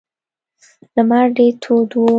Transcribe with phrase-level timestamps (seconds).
[0.97, 2.03] لمر ډیر تود و.